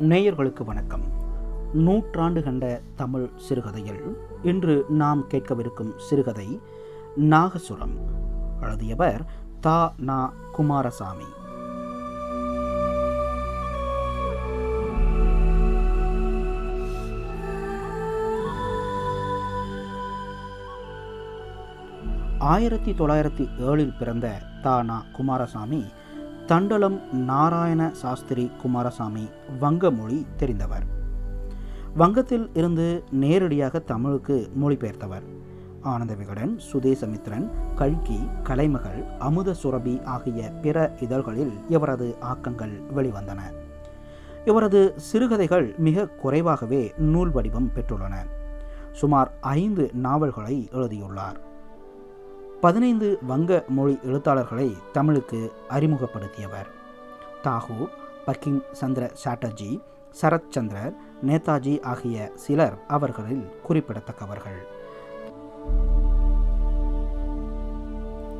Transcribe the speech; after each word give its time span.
நேயர்களுக்கு 0.00 0.64
வணக்கம். 0.64 1.02
நூற்றாண்டு 1.72 2.42
கண்ட 2.42 2.80
தமிழ் 2.96 3.28
சிறுகதையில் 3.36 4.16
இன்று 4.42 4.84
நாம் 4.88 5.28
கேட்கவிருக்கும் 5.28 5.92
சிறுகதை 5.96 6.60
நாகசுரம். 7.16 7.96
எழுதியவர் 8.60 9.24
தா. 9.60 9.94
நா. 9.98 10.32
குமாரசாமி. 10.52 11.24
ஆயிரத்தி 22.38 22.92
தொள்ளாயிரத்தி 22.92 23.48
ஏழில் 23.58 23.98
பிறந்த 23.98 24.42
தா. 24.62 24.82
நா. 24.82 25.02
குமாரசாமி 25.12 25.84
தண்டலம் 26.48 27.12
நாராயண 27.12 27.90
சாஸ்திரி 27.92 28.50
குமாரசாமி 28.62 29.28
வங்க 29.58 29.90
மொழி 29.90 30.26
தெரிந்தவர். 30.38 30.84
வங்கத்தில் 31.94 32.50
இருந்து 32.54 33.04
நேரடியாக 33.10 33.78
தமிழுக்கு 33.78 34.50
மொழிபெயர்த்தவர். 34.62 35.22
ஆனந்த 35.82 36.14
விகடன் 36.14 36.60
சுதேசமித்ரன் 36.72 37.50
கல்கி 37.74 38.28
கலைமகள் 38.42 39.04
அமுத 39.18 39.54
சுரபி 39.62 40.04
ஆகிய 40.04 40.50
பிற 40.62 40.96
இதழ்களில் 41.00 41.52
இவரது 41.68 42.16
ஆக்கங்கள் 42.20 42.82
வெளிவந்தன. 42.96 43.40
இவரது 44.44 44.94
சிறுகதைகள் 44.96 45.74
மிக 45.78 46.08
குறைவாகவே 46.08 46.92
நூல் 46.98 47.30
வடிவம் 47.30 47.70
பெற்றுள்ளன. 47.74 48.14
சுமார் 48.92 49.32
ஐந்து 49.40 49.90
நாவல்களை 49.92 50.68
எழுதியுள்ளார். 50.72 51.47
பதினைந்து 52.60 53.18
வங்க 53.22 53.64
மொழி 53.68 53.98
எழுத்தாளர்களை 54.04 54.76
தமிழுக்கு 54.92 55.52
அறிமுகப்படுத்தியவர். 55.70 56.66
தாகூர் 57.44 57.88
பக்கிங் 58.26 58.72
சந்திர 58.72 59.12
சாட்டர்ஜி 59.24 59.80
சரத் 60.20 60.50
சந்திரர் 60.50 60.94
நேதாஜி 61.26 61.82
ஆகிய 61.82 62.32
சிலர் 62.34 62.78
அவர்களில் 62.86 63.50
குறிப்பிடத்தக்கவர்கள். 63.68 64.58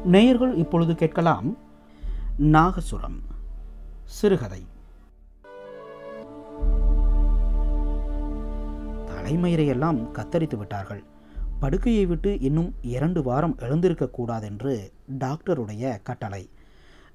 நேயர்கள் 0.05 0.55
இப்பொழுது 0.55 0.95
கேட்கலாம் 0.95 1.57
நாகசுரம் 2.39 3.21
சிறுகதை. 4.05 4.67
தலைமயிரையெல்லாம் 9.07 10.11
கத்தரித்து 10.13 10.57
விட்டார்கள். 10.57 11.03
படுக்கையை 11.61 12.07
விட்டு 12.07 12.41
இன்னும் 12.41 12.75
இரண்டு 12.83 13.23
வாரம் 13.23 13.55
எழுந்திருக்க 13.59 14.07
கூடாதென்று 14.09 14.93
டாக்டருடைய 15.19 15.99
கட்டளை. 16.03 16.49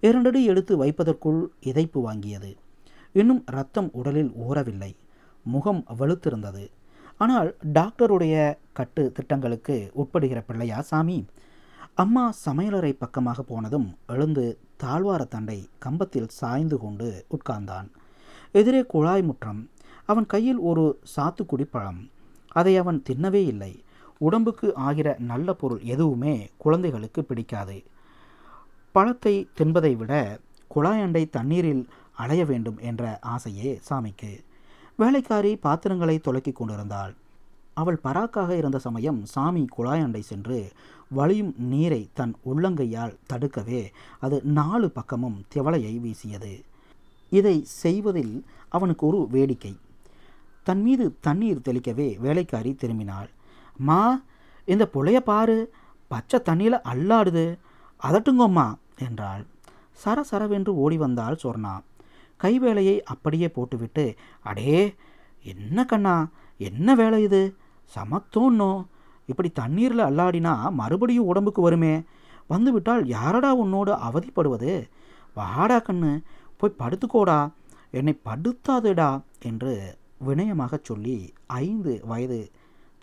இரண்டடி 0.02 0.46
எடுத்து 0.46 0.84
வைப்பதற்குள் 0.84 1.46
இதைப்பு 1.60 2.00
வாங்கியது. 2.12 2.56
இன்னும் 3.14 3.44
ரத்தம் 3.46 3.90
உடலில் 3.94 4.32
ஊறவில்லை. 4.50 4.96
முகம் 5.44 5.86
வலுத்திருந்தது 6.00 6.72
ஆனால் 7.18 7.56
டாக்டருடைய 7.74 8.58
கட்டு 8.74 9.12
திட்டங்களுக்கு 9.12 9.92
உட்படுகிற 9.96 10.44
பிள்ளையா 10.48 10.82
சாமி? 10.82 11.26
அம்மா 11.94 12.34
சமையலறை 12.46 12.92
பக்கமாக 13.00 13.44
போனதும் 13.44 13.98
எழுந்து 14.08 14.60
தாழ்வார 14.84 15.28
தண்டை 15.28 15.70
கம்பத்தில் 15.80 16.34
சாய்ந்து 16.40 16.78
கொண்டு 16.78 17.26
உட்கார்ந்தான். 17.30 17.90
எதிரே 18.52 18.86
குழாய் 18.86 19.24
முற்றம். 19.24 19.70
அவன் 20.06 20.26
கையில் 20.26 20.58
ஒரு 20.58 21.00
சாத்துக்குடி 21.16 21.68
பழம். 21.72 22.10
அதை 22.52 22.78
அவன் 22.78 23.04
தின்னவே 23.10 23.44
இல்லை. 23.54 23.84
உடம்புக்கு 24.26 24.68
ஆகிற 24.88 25.10
நல்ல 25.32 25.54
பொருள் 25.62 25.82
எதுவுமே 25.94 26.36
குழந்தைகளுக்கு 26.58 27.22
பிடிக்காது. 27.24 27.78
பழத்தை 28.96 29.36
தின்பதை 29.58 29.94
விட 29.96 30.14
குழாயண்டை 30.76 31.24
தண்ணீரில் 31.30 31.84
அலைய 32.16 32.44
வேண்டும் 32.52 32.80
என்ற 32.90 33.04
ஆசையே 33.34 33.72
சாமிக்கு. 33.90 34.32
வேலைக்காரி 34.96 35.52
பாத்திரங்களை 35.66 36.16
துலக்கி 36.20 36.52
கொண்டிருந்தாள். 36.54 37.14
அவள் 37.82 38.00
பராக்காக 38.04 38.52
இருந்த 38.58 38.80
சமயம் 38.86 39.20
சாமி 39.34 39.64
குழாயண்டை 39.78 40.22
சென்று 40.30 40.60
வழியும் 41.10 41.54
நீரை 41.72 42.02
தன் 42.14 42.34
உள்ளங்கையால் 42.50 43.18
தடுக்கவே 43.32 43.82
அது 44.20 44.38
நாலு 44.60 44.88
பக்கமும் 44.98 45.40
திவலையை 45.54 45.94
வீசியது. 46.04 46.54
இதை 47.32 47.56
செய்வதில் 47.82 48.36
அவனுக்கு 48.70 49.04
ஒரு 49.08 49.20
வேடிக்கை. 49.32 49.74
தன் 50.68 50.82
மீது 50.82 51.06
தண்ணீர் 51.22 51.66
தெளிக்கவே 51.68 52.10
வேலைக்காரி 52.26 52.72
திரும்பினாள். 52.82 53.30
அம்மா 53.78 54.22
இந்த 54.66 54.90
புழைய 54.94 55.20
பாரு. 55.20 55.74
பச்சை 56.08 56.40
தண்ணியில் 56.46 56.80
அல்லாடுது 56.94 57.58
அதட்டுங்கம்மா 58.04 58.76
என்றாள். 58.98 59.46
சரசரவென்று 60.06 60.68
ஓடி 60.68 60.98
வந்தாள் 60.98 61.40
சொர்ணா. 61.44 61.80
கைவேலையை 62.44 63.00
அப்படியே 63.00 63.50
போட்டுவிட்டு 63.50 64.16
அடே 64.44 64.96
என்ன 65.44 65.86
கண்ணா 65.86 66.28
என்ன 66.58 66.96
வேலை 66.96 67.24
இது? 67.24 67.56
சமத்தோன்னோ. 67.96 68.86
இப்படி 69.26 69.50
தண்ணீரில் 69.50 70.00
அல்லாடினா 70.00 70.72
மறுபடியும் 70.72 71.26
உடம்புக்கு 71.26 71.62
வருமே. 71.62 72.04
வந்துவிட்டால் 72.48 73.08
யாரடா 73.08 73.54
உன்னோடு 73.54 73.94
அவதிப்படுவது? 73.94 74.90
வாடா 75.34 75.78
கண்ணு 75.78 76.22
போய் 76.58 76.80
படுத்துக்கோடா. 76.80 77.52
என்னை 77.92 78.20
படுத்தாதுடா 78.26 79.22
என்று 79.42 79.98
வினயமாகச் 80.26 80.84
சொல்லி 80.84 81.34
ஐந்து 81.46 82.02
வயது 82.06 82.52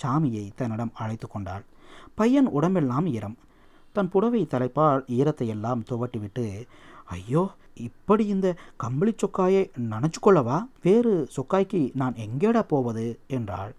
சாமியை 0.04 0.50
தன்னிடம் 0.56 0.90
அழைத்து 0.94 1.28
கொண்டாள். 1.28 1.64
பையன் 2.14 2.46
உடம்பெல்லாம் 2.46 3.06
ஈரம் 3.06 3.36
தன் 3.92 4.08
புடவை 4.08 4.46
தலைப்பால் 4.46 5.04
ஈரத்தை 5.08 5.46
எல்லாம் 5.46 5.84
துவட்டிவிட்டு 5.84 6.66
ஐயோ 7.04 7.50
இப்படி 7.74 8.26
இந்த 8.26 8.56
கம்பளி 8.76 9.14
சொக்காயை 9.14 9.70
நனைச்சு 9.90 10.20
கொள்ளவா? 10.22 10.68
வேறு 10.82 11.28
சொக்காய்க்கு 11.36 11.90
நான் 11.94 12.14
எங்கேடா 12.14 12.60
போவது? 12.60 13.18
என்றாள். 13.26 13.74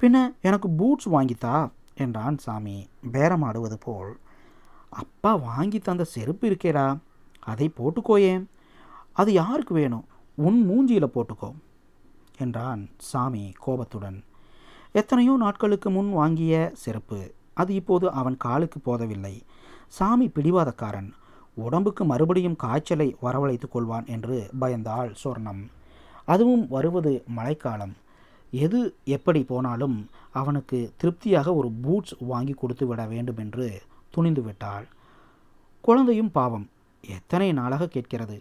பின்ன 0.00 0.34
எனக்கு 0.40 0.68
பூட்ஸ் 0.68 1.08
வாங்கித்தா? 1.12 1.70
என்றான் 1.94 2.38
சாமி 2.38 2.88
பேரமாடுவது 3.12 3.74
போல். 3.80 4.16
அப்பா 4.88 5.34
வாங்கி 5.34 5.78
தந்த 5.78 6.04
செருப்பு 6.04 6.48
இருக்கேடா. 6.48 6.98
அதை 7.38 7.72
போட்டுக்கோயே. 7.76 8.44
அது 9.12 9.32
யாருக்கு 9.32 9.74
வேணும்? 9.74 10.04
உன் 10.34 10.58
மூஞ்சியில் 10.68 11.12
போட்டுக்கோ. 11.14 11.54
என்றான் 12.38 12.90
சாமி 12.96 13.52
கோபத்துடன். 13.58 14.24
எத்தனையோ 14.98 15.32
நாட்களுக்கு 15.36 15.88
முன் 15.90 16.10
வாங்கிய 16.12 16.54
செருப்பு. 16.82 17.18
அது 17.60 17.70
இப்போது 17.74 18.06
அவன் 18.20 18.36
காலுக்கு 18.44 18.78
போதவில்லை. 18.80 19.34
சாமி 19.96 20.26
பிடிவாதக்காரன். 20.28 21.10
உடம்புக்கு 21.64 22.02
மறுபடியும் 22.04 22.56
காய்ச்சலை 22.56 23.08
வரவழைத்துக் 23.22 23.74
கொள்வான் 23.74 24.06
என்று 24.06 24.36
பயந்தாள் 24.60 25.10
சொர்ணம். 25.24 25.62
அதுவும் 26.24 26.64
வருவது 26.68 27.12
மழைக்காலம். 27.38 27.94
எது 28.50 28.80
எப்படி 29.16 29.40
போனாலும் 29.42 29.96
அவனுக்கு 30.40 30.78
திருப்தியாக 30.96 31.54
ஒரு 31.54 31.70
பூட்ஸ் 31.84 32.14
வாங்கி 32.32 32.54
கொடுத்து 32.54 32.86
விட 32.86 33.02
வேண்டும் 33.06 33.40
என்று 33.44 33.66
துணிந்து 34.10 34.42
விட்டாள். 34.42 34.86
குழந்தையும் 35.84 36.32
பாவம். 36.38 36.66
எத்தனை 37.16 37.48
நாளாக 37.52 37.90
கேட்கிறது? 37.96 38.38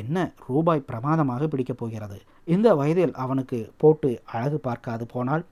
என்ன 0.00 0.18
ரூபாய் 0.46 0.86
பிரமாதமாக 0.90 1.46
பிடிக்கப் 1.46 1.80
போகிறது? 1.80 2.20
இந்த 2.54 2.68
வயதில் 2.74 3.14
அவனுக்கு 3.24 3.58
போட்டு 3.82 4.10
அழகு 4.32 4.58
பார்க்காது 4.58 5.04
போனால் 5.06 5.44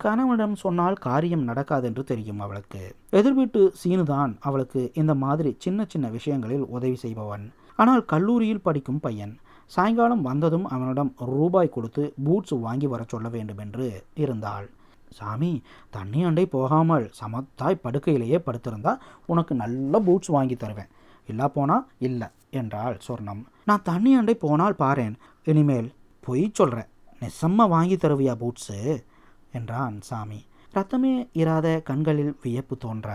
கணவனிடம் 0.00 0.54
சொன்னால் 0.54 0.96
காரியம் 0.96 1.42
நடக்காது 1.42 1.86
என்று 1.86 2.04
தெரியும் 2.04 2.40
அவளுக்கு. 2.40 2.82
எதிர்வீட்டு 3.10 3.60
சீனுதான் 3.82 4.32
அவளுக்கு 4.40 4.90
இந்த 4.94 5.14
மாதிரி 5.14 5.56
சின்ன 5.58 5.86
சின்ன 5.88 6.08
விஷயங்களில் 6.08 6.64
உதவி 6.66 6.94
செய்பவன். 6.94 7.44
ஆனால் 7.76 8.04
கல்லூரியில் 8.04 8.62
படிக்கும் 8.62 9.00
பையன். 9.00 9.34
சாயங்காலம் 9.66 10.22
வந்ததும் 10.22 10.66
அவனிடம் 10.66 11.14
ரூபாய் 11.18 11.68
கொடுத்து 11.68 12.14
பூட்ஸ் 12.24 12.54
வாங்கி 12.58 12.86
வர 12.86 13.04
சொல்ல 13.08 13.28
வேண்டும் 13.28 13.58
என்று 13.58 14.04
இருந்தாள். 14.14 14.66
சாமி 15.08 15.62
தண்ணி 15.90 16.24
அண்டை 16.24 16.46
போகாமல் 16.46 17.10
சமத்தாய் 17.20 17.82
படுக்கையிலேயே 17.82 18.38
படுத்திருந்தா 18.46 18.92
உனக்கு 19.26 19.54
நல்ல 19.54 20.00
பூட்ஸ் 20.00 20.30
வாங்கி 20.36 20.56
தருவேன். 20.56 20.90
இல்லா 21.26 21.48
போனா 21.48 21.86
இல்லை 21.98 22.28
என்றாள் 22.50 22.96
சொர்ணம். 23.08 23.42
நான் 23.64 23.82
தண்ணி 23.82 24.12
அண்டை 24.16 24.34
போனால் 24.34 24.76
பாரேன். 24.78 25.14
இனிமேல் 25.44 25.88
பொய் 26.20 26.44
சொல்கிறேன் 26.52 26.90
நெசம்மா 27.20 27.64
வாங்கி 27.68 27.96
தருவியா 27.96 28.34
பூட்ஸு 28.42 28.78
என்றான் 29.54 29.96
சாமி. 30.00 30.40
ரத்தமே 30.74 31.12
இராத 31.32 31.80
கண்களில் 31.84 32.32
வியப்பு 32.42 32.76
தோன்ற. 32.76 33.08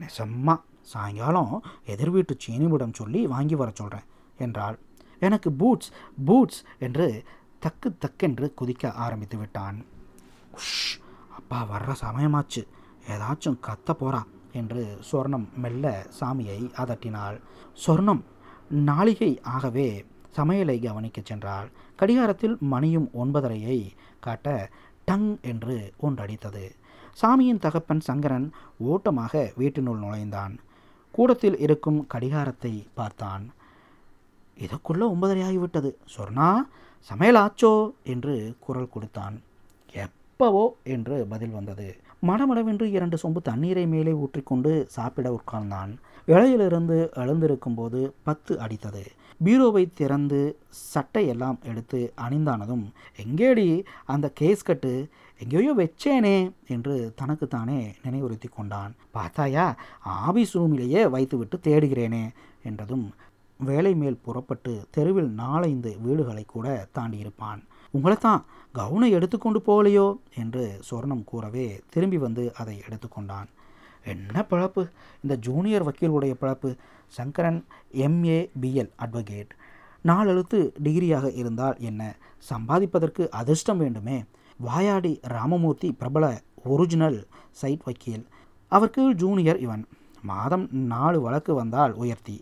நெசம்மா 0.00 0.56
சாயங்காலம் 0.82 1.54
எதிர் 1.86 2.10
வீட்டு 2.10 2.36
சீனிவிடம் 2.44 2.98
சொல்லி 3.00 3.26
வாங்கி 3.26 3.54
வர 3.54 3.70
சொல்கிறேன் 3.74 4.06
என்றாள். 4.38 4.76
எனக்கு 5.20 5.48
பூட்ஸ் 5.52 5.90
பூட்ஸ் 6.26 6.60
என்று 6.78 7.06
தக்கு 7.62 7.88
தக்கென்று 7.98 8.48
குதிக்க 8.60 8.92
ஆரம்பித்து 9.04 9.38
விட்டான். 9.38 9.78
உஷ் 10.54 10.94
அப்பா 11.36 11.58
வர்ற 11.72 11.94
சமயமாச்சு. 12.00 12.62
ஏதாச்சும் 13.08 13.60
கத்த 13.66 13.90
போறா 14.00 14.22
என்று 14.52 14.82
சொர்ணம் 15.10 15.46
மெல்ல 15.54 16.06
சாமியை 16.20 16.60
அதட்டினாள். 16.82 17.36
சொர்ணம் 17.86 18.22
நாளிகை 18.86 19.32
ஆகவே 19.42 19.88
சமையலை 20.36 20.76
கவனிக்கச் 20.80 21.32
சென்றாள். 21.32 21.68
கடிகாரத்தில் 21.96 22.56
மணியும் 22.60 23.08
ஒன்பதரையை 23.14 23.78
காட்ட 24.20 24.70
டங் 25.08 25.28
என்று 25.42 25.76
ஒன்றடித்தது. 26.02 26.64
சாமியின் 27.20 27.62
தகப்பன் 27.64 28.00
சங்கரன் 28.00 28.46
ஓட்டமாக 28.78 29.52
வீட்டினுள் 29.56 30.02
நுழைந்தான். 30.04 30.54
கூடத்தில் 31.14 31.56
இருக்கும் 31.58 32.00
கடிகாரத்தை 32.14 32.72
பார்த்தான். 32.94 33.44
இதுக்குள்ளே 34.58 35.06
ஒன்பதரை 35.14 35.42
ஆகிவிட்டது 35.48 35.90
சொர்ணா 36.14 36.50
சமையல் 37.08 37.40
ஆச்சோ 37.44 37.72
என்று 38.04 38.34
குரல் 38.60 38.92
கொடுத்தான். 38.94 39.36
எப்பவோ? 40.04 40.64
என்று 40.94 41.16
பதில் 41.28 41.54
வந்தது. 41.58 41.88
மடமடவென்று 42.26 42.86
இரண்டு 42.96 43.16
சொம்பு 43.22 43.40
தண்ணீரை 43.42 43.86
மேலே 43.86 44.12
ஊற்றிக்கொண்டு 44.12 44.72
சாப்பிட 44.86 45.28
உட்கார்ந்தான். 45.30 45.92
இலையிலிருந்து 46.26 46.96
எழுந்திருக்கும் 47.12 47.74
போது 47.74 48.00
பத்து 48.22 48.52
அடித்தது. 48.60 49.04
பீரோவை 49.44 49.88
திறந்து 49.94 50.58
சட்டையெல்லாம் 50.94 51.58
எடுத்து 51.62 52.12
அணிந்தானதும் 52.16 52.84
எங்கேடி 53.22 53.84
அந்த 54.04 54.30
கேஸ் 54.34 54.62
கட்டு? 54.62 55.08
எங்கேயோ 55.38 55.74
வச்சேனே 55.76 56.50
என்று 56.68 57.12
தனக்குத்தானே 57.16 57.94
நினைவுறுத்தி 58.04 58.48
கொண்டான். 58.56 58.94
பார்த்தாயா? 59.10 59.76
ஆபீஸ் 60.00 60.58
ரூமிலேயே 60.58 61.10
வைத்துவிட்டு 61.10 61.58
தேடுகிறேனே 61.62 62.28
என்றதும் 62.62 63.14
வேலை 63.60 63.94
மேல் 63.94 64.18
புறப்பட்டு 64.22 64.86
தெருவில் 64.90 65.30
நாலைந்து 65.30 65.96
வீடுகளை 66.00 66.44
கூட 66.46 66.88
தாண்டியிருப்பான். 66.94 67.60
உங்களைத்தான் 67.94 68.42
கவுனை 68.74 69.08
எடுத்துக்கொண்டு 69.10 69.62
போகலையோ? 69.66 70.16
என்று 70.36 70.80
சொர்ணம் 70.90 71.24
கூறவே 71.24 71.80
திரும்பி 71.90 72.18
வந்து 72.18 72.52
அதை 72.54 72.82
எடுத்துக்கொண்டான் 72.88 73.48
என்ன 74.08 74.44
பிழப்பு? 74.50 74.82
இந்த 75.22 75.36
ஜூனியர் 75.36 75.86
வக்கீலுடைய 75.88 76.34
பிழப்பு. 76.40 76.70
சங்கரன் 77.08 77.60
எம்ஏ 77.92 78.38
பிஎல் 78.60 78.92
அட்வொகேட் 79.04 79.52
நாலெழுத்து 80.04 80.58
டிகிரியாக 80.84 81.26
இருந்தால் 81.34 81.78
என்ன? 81.78 82.02
சம்பாதிப்பதற்கு 82.50 83.28
அதிர்ஷ்டம் 83.28 83.78
வேண்டுமே. 83.78 84.18
வாயாடி 84.58 85.12
ராமமூர்த்தி 85.22 85.92
பிரபல 85.92 86.40
ஒரிஜினல் 86.64 87.18
சைட் 87.50 87.84
வக்கீல். 87.84 88.26
அவருக்கு 88.68 89.14
ஜூனியர் 89.14 89.58
இவன். 89.58 89.84
மாதம் 90.22 90.68
நாலு 90.70 91.20
வழக்கு 91.20 91.54
வந்தால் 91.54 91.92
உயர்த்தி. 91.92 92.36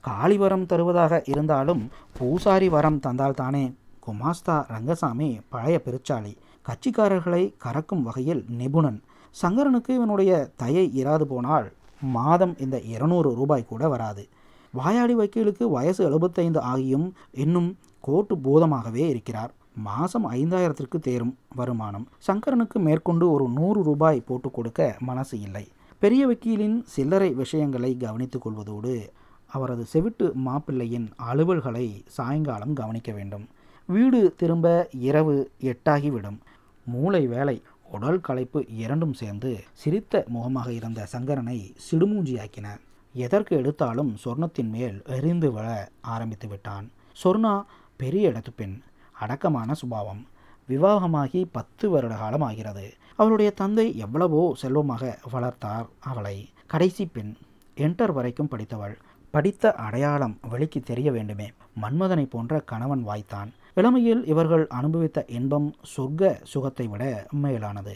காளி 0.00 0.36
வரம் 0.36 0.66
தருவதாக 0.66 1.22
இருந்தாலும் 1.26 1.82
பூசாரி 2.18 2.68
வரம் 2.68 3.00
தந்தால் 3.00 3.38
தானே 3.40 3.64
குமாஸ்தா 4.06 4.56
ரங்கசாமி 4.68 5.28
பழைய 5.48 5.76
பெருச்சாளி. 5.84 6.32
கட்சிக்காரர்களை 6.68 7.42
கறக்கும் 7.64 8.02
வகையில் 8.02 8.44
நிபுணன். 8.48 9.00
சங்கரனுக்கு 9.42 9.88
இவனுடைய 9.88 10.50
தயை 10.56 11.04
இராது 11.04 11.22
போனால் 11.22 11.72
மாதம் 12.00 12.58
இந்த 12.58 12.80
இருநூறு 12.80 13.34
ரூபாய் 13.34 13.68
கூட 13.68 13.88
வராது. 13.88 14.28
வாயாடி 14.72 15.14
வக்கீலுக்கு 15.14 15.70
வயசு 15.70 16.04
எழுபத்தைந்து 16.04 16.60
ஆகியும் 16.60 17.10
இன்னும் 17.32 17.76
கோட்டு 18.00 18.36
பூதமாகவே 18.36 19.08
இருக்கிறார். 19.08 19.52
மாதம் 19.74 20.30
ஐந்தாயிரத்திற்கு 20.30 20.98
தேரும் 21.00 21.36
வருமானம். 21.56 22.08
சங்கரனுக்கு 22.26 22.78
மேற்கொண்டு 22.78 23.30
ஒரு 23.30 23.48
நூறு 23.48 23.82
ரூபாய் 23.82 24.20
போட்டு 24.20 24.50
கொடுக்க 24.50 24.96
மனசு 24.98 25.40
இல்லை. 25.40 25.68
பெரிய 25.98 26.26
வக்கீலின் 26.26 26.82
சில்லறை 26.86 27.34
விஷயங்களை 27.34 27.96
கவனித்துக் 27.96 28.42
கொள்வதோடு 28.42 29.10
அவரது 29.46 29.84
செவிட்டு 29.84 30.32
மாப்பிள்ளையின் 30.32 31.10
அலுவல்களை 31.32 32.02
சாயங்காலம் 32.06 32.72
கவனிக்க 32.72 33.12
வேண்டும். 33.12 33.46
வீடு 33.86 34.34
திரும்ப 34.36 34.88
இரவு 34.92 35.50
எட்டாகிவிடும். 35.60 36.38
மூளை 36.84 37.26
வேலை 37.26 37.62
உடல் 37.90 38.20
களைப்பு 38.20 38.60
இரண்டும் 38.82 39.14
சேர்ந்து 39.20 39.50
சிரித்த 39.72 40.24
முகமாக 40.28 40.72
இருந்த 40.72 41.06
சங்கரனை 41.12 41.58
சிடுமூஞ்சியாக்கின. 41.86 42.66
எதற்கு 43.14 43.56
எடுத்தாலும் 43.56 44.16
சொர்ணத்தின் 44.24 44.70
மேல் 44.70 45.02
எரிந்து 45.06 45.52
விழ 45.52 45.66
ஆரம்பித்து 46.00 46.48
விட்டான். 46.48 46.86
சொர்ணா 47.22 47.54
பெரிய 47.96 48.30
இடத்து 48.30 48.52
பெண் 48.56 48.76
அடக்கமான 49.12 49.74
சுபாவம். 49.74 50.22
விவாகமாகி 50.68 51.40
பத்து 51.52 51.90
வருட 51.90 52.14
காலம் 52.14 52.40
ஆகிறது. 52.40 52.86
அவளுடைய 53.16 53.50
தந்தை 53.50 53.86
எவ்வளவோ 53.96 54.42
செல்வமாக 54.56 55.18
வளர்த்தார் 55.32 55.86
அவளை. 55.98 56.36
கடைசி 56.66 57.06
பெண் 57.06 57.32
என்டர் 57.76 58.12
வரைக்கும் 58.12 58.48
படித்தவள். 58.48 58.96
படித்த 59.30 59.72
அடையாளம் 59.86 60.38
வெளிக்கு 60.50 60.80
தெரிய 60.80 61.08
வேண்டுமே. 61.12 61.48
மன்மதனை 61.82 62.26
போன்ற 62.30 62.60
கணவன் 62.60 63.06
வாய்த்தான். 63.06 63.50
இளமையில் 63.78 64.22
இவர்கள் 64.32 64.64
அனுபவித்த 64.78 65.18
இன்பம் 65.38 65.66
சொர்க்க 65.92 66.30
சுகத்தை 66.52 66.86
விட 66.86 67.04
மேலானது. 67.42 67.94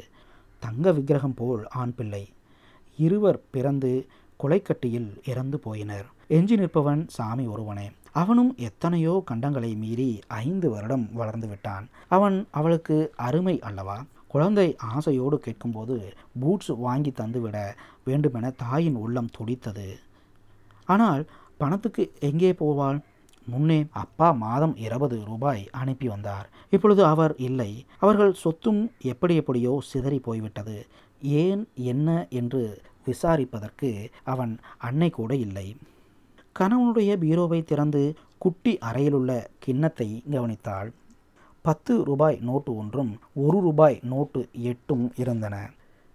தங்க 0.63 0.93
விக்கிரகம் 0.93 1.35
போல் 1.35 1.63
ஆண் 1.81 1.95
பிள்ளை. 1.95 2.23
இருவர் 2.99 3.39
பிறந்து 3.55 3.91
கொலைக்கட்டியில் 4.43 5.11
இறந்து 5.31 5.59
போயினர். 5.65 6.07
எஞ்சி 6.37 6.57
நிற்பவன் 6.57 7.03
சாமி 7.17 7.47
ஒருவனே. 7.47 7.87
அவனும் 8.13 8.53
எத்தனையோ 8.69 9.15
கண்டங்களை 9.31 9.71
மீறி 9.77 10.11
ஐந்து 10.29 10.71
வருடம் 10.71 11.07
வளர்ந்து 11.13 11.49
விட்டான். 11.49 11.85
அவன் 12.09 12.37
அவளுக்கு 12.51 12.97
அருமை 13.27 13.57
அல்லவா? 13.61 13.99
குழந்தை 14.35 14.69
ஆசையோடு 14.95 15.39
கேட்கும்போது 15.39 15.97
பூட்ஸ் 16.41 16.73
வாங்கி 16.87 17.13
தந்துவிட 17.21 17.59
வேண்டுமென 18.05 18.53
தாயின் 18.65 18.99
உள்ளம் 19.05 19.33
துடித்தது. 19.37 19.89
ஆனால் 20.85 21.25
பணத்துக்கு 21.57 22.05
எங்கே 22.29 22.53
போவாள்? 22.53 23.01
முன்னே 23.47 23.87
அப்பா 23.91 24.31
மாதம் 24.31 24.77
இருபது 24.77 25.25
ரூபாய் 25.25 25.69
அனுப்பி 25.71 26.09
வந்தார். 26.09 26.49
இப்பொழுது 26.71 27.05
அவர் 27.05 27.35
இல்லை. 27.37 27.87
அவர்கள் 27.99 28.33
சொத்தும் 28.33 28.91
எப்படி 29.03 29.37
எப்படியோ 29.37 29.81
சிதறி 29.83 30.19
போய்விட்டது. 30.19 30.87
ஏன் 31.23 31.69
என்ன 31.75 32.27
என்று 32.31 32.83
விசாரிப்பதற்கு 33.07 34.11
அவன் 34.25 34.59
அன்னை 34.79 35.11
கூட 35.11 35.35
இல்லை. 35.35 35.77
கணவனுடைய 36.61 37.11
பீரோவை 37.17 37.65
திறந்து 37.65 38.15
குட்டி 38.39 38.79
அறையிலுள்ள 38.79 39.47
கிண்ணத்தை 39.59 40.23
கவனித்தாள். 40.31 40.91
பத்து 41.63 42.05
ரூபாய் 42.05 42.39
நோட்டு 42.41 42.77
ஒன்றும் 42.77 43.19
ஒரு 43.35 43.61
ரூபாய் 43.61 43.99
நோட்டு 44.03 44.49
எட்டும் 44.53 45.13
இருந்தன. 45.17 45.71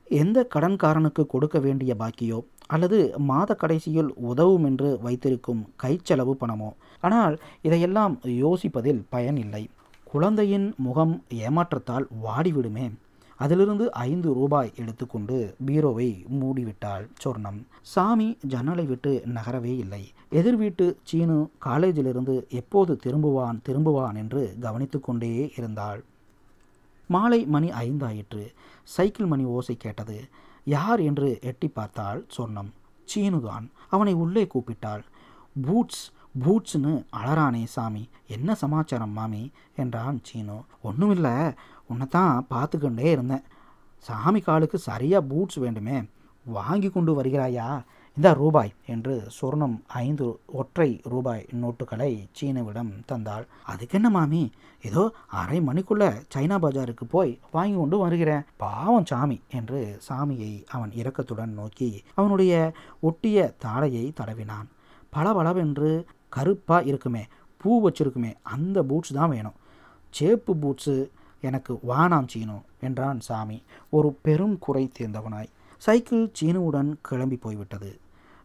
எந்த 0.09 0.47
கடன்காரனுக்கு 0.55 1.25
கொடுக்க 1.25 1.59
வேண்டிய 1.59 1.95
பாக்கியோ 1.99 2.39
அல்லது 2.67 3.13
மாத 3.17 3.55
கடைசியில் 3.55 4.13
உதவும் 4.15 4.63
என்று 4.63 4.99
வைத்திருக்கும் 5.01 5.67
கைச்செலவு 5.83 6.33
பணமோ? 6.41 6.69
ஆனால் 7.01 7.39
இதையெல்லாம் 7.61 8.19
யோசிப்பதில் 8.23 9.01
பயன் 9.09 9.37
இல்லை. 9.37 9.69
குழந்தையின் 10.03 10.73
முகம் 10.77 11.23
ஏமாற்றத்தால் 11.29 12.07
வாடிவிடுமே. 12.25 12.91
அதிலிருந்து 13.39 13.91
ஐந்து 13.91 14.33
ரூபாய் 14.33 14.71
எடுத்துக்கொண்டு 14.75 15.55
பீரோவை 15.65 16.09
மூடிவிட்டாள் 16.39 17.07
சொர்ணம். 17.23 17.59
சாமி 17.81 18.37
ஜன்னலை 18.47 18.85
விட்டு 18.85 19.23
நகரவே 19.35 19.73
இல்லை. 19.77 20.03
எதிர் 20.29 20.55
வீட்டு 20.55 20.97
சீனு 21.03 21.49
காலேஜிலிருந்து 21.65 22.35
எப்போது 22.47 22.99
திரும்புவான் 23.05 23.59
திரும்புவான் 23.69 24.15
என்று 24.15 24.55
கவனித்து 24.59 24.99
கொண்டே 24.99 25.51
இருந்தாள். 25.57 26.03
மாலை 27.07 27.45
மணி 27.45 27.69
ஐந்தாயிற்று. 27.69 28.53
சைக்கிள் 28.83 29.25
மணி 29.25 29.43
ஓசை 29.43 29.77
கேட்டது. 29.77 30.27
யார் 30.63 30.99
என்று 30.99 31.39
எட்டி 31.41 31.67
பார்த்தால் 31.67 32.27
சொர்ணம் 32.37 32.71
சீனுதான் 33.15 33.71
அவனை 33.89 34.13
உள்ளே 34.13 34.47
கூப்பிட்டாள். 34.53 35.03
பூட்ஸ் 35.61 36.11
பூட்ஸ்னு 36.45 37.05
அலறானே 37.17 37.63
சாமி. 37.63 38.09
என்ன 38.27 38.55
சமாச்சாரம் 38.55 39.11
மாமி? 39.11 39.51
என்றான் 39.75 40.19
சீனு. 40.23 40.61
ஒன்றுமில்லை 40.81 41.53
உன்னை 41.87 42.07
தான் 42.07 42.45
பார்த்துக்கொண்டே 42.47 43.11
இருந்தேன். 43.11 43.43
சாமி 43.97 44.39
காலுக்கு 44.39 44.77
சரியாக 44.77 45.25
பூட்ஸ் 45.25 45.55
வேண்டுமே. 45.55 46.01
வாங்கி 46.45 46.89
கொண்டு 46.89 47.23
வருகிறாயா? 47.23 47.83
இந்த 48.17 48.29
ரூபாய் 48.33 48.71
என்று 48.93 49.15
சொர்ணம் 49.35 49.75
ஐந்து 50.03 50.27
ஒற்றை 50.59 50.87
ரூபாய் 51.11 51.43
நோட்டுகளை 51.63 52.09
சீனவிடம் 52.37 52.89
தந்தாள். 53.09 53.43
அதுக்கு 53.71 53.95
என்ன 53.97 54.09
மாமி? 54.15 54.39
ஏதோ 54.87 55.03
அரை 55.41 55.57
மணிக்குள்ள 55.67 56.05
சைனா 56.33 56.57
பஜாருக்கு 56.63 57.05
போய் 57.11 57.31
வாங்கி 57.51 57.77
கொண்டு 57.77 57.97
வருகிறேன். 57.97 58.45
பாவம் 58.63 59.05
சாமி 59.11 59.37
என்று 59.59 59.81
சாமியை 60.07 60.49
அவன் 60.75 60.91
இரக்கத்துடன் 61.01 61.53
நோக்கி 61.59 61.89
அவனுடைய 62.15 62.53
ஒட்டிய 63.09 63.53
தாடையை 63.65 64.05
தடவினான். 64.21 64.67
பளபளவென்று 65.09 65.91
கருப்பாக 66.29 66.89
இருக்குமே 66.91 67.23
பூ 67.61 67.69
வச்சிருக்குமே 67.85 68.33
அந்த 68.55 68.83
பூட்ஸ் 68.83 69.15
தான் 69.19 69.33
வேணும். 69.35 69.57
சேப்பு 70.13 70.55
பூட்ஸு 70.63 70.97
எனக்கு 71.43 71.73
வானாம் 71.91 72.31
சீனு 72.33 72.57
என்றான் 72.79 73.21
சாமி. 73.29 73.59
ஒரு 73.89 74.11
பெரும் 74.27 74.57
குறை 74.65 74.85
தீர்ந்தவனாய் 74.97 75.53
சைக்கிள் 75.81 76.25
சீனுவுடன் 76.37 76.91
கிளம்பி 77.07 77.37
போய்விட்டது. 77.41 77.89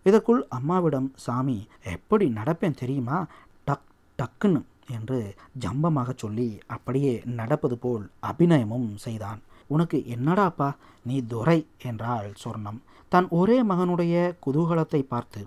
இதற்குள் 0.07 0.41
அம்மாவிடம் 0.49 1.09
சாமி 1.25 1.59
எப்படி 1.95 2.27
நடப்பேன் 2.29 2.81
தெரியுமா? 2.83 3.19
டக் 3.67 3.89
டக்குன்னு 4.19 4.61
என்று 4.91 5.19
ஜம்பமாக 5.61 6.11
சொல்லி 6.17 6.49
அப்படியே 6.67 7.13
நடப்பது 7.39 7.79
போல் 7.79 8.05
அபிநயமும் 8.31 8.89
செய்தான். 8.97 9.41
உனக்கு 9.67 9.99
என்னடாப்பா 10.15 10.69
நீ 11.05 11.17
துரை 11.27 11.59
என்றாள் 11.83 12.31
சொர்ணம். 12.43 12.81
தன் 13.13 13.29
ஒரே 13.31 13.59
மகனுடைய 13.63 14.15
குதூகலத்தை 14.47 15.03
பார்த்து 15.03 15.43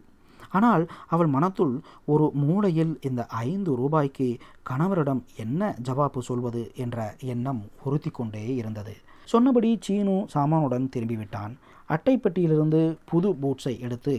ஆனால் 0.50 0.84
அவள் 1.08 1.28
மனத்துள் 1.28 1.74
ஒரு 2.06 2.26
மூலையில் 2.34 2.94
இந்த 3.02 3.22
ஐந்து 3.26 3.72
ரூபாய்க்கு 3.76 4.28
கணவரிடம் 4.70 5.22
என்ன 5.36 5.76
ஜவாப்பு 5.84 6.20
சொல்வது? 6.20 6.62
என்ற 6.76 7.16
எண்ணம் 7.34 7.62
உறுத்தி 7.84 8.10
கொண்டே 8.10 8.44
இருந்தது. 8.56 8.94
சொன்னபடி 9.26 9.70
சீனு 9.82 10.16
சாமானுடன் 10.34 10.86
திரும்பிவிட்டான். 10.96 11.54
அட்டைப்பட்டியிலிருந்து 11.90 12.82
புது 13.06 13.30
பூட்ஸை 13.42 13.74
எடுத்து 13.80 14.16